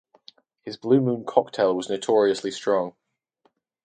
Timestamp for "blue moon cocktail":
0.77-1.75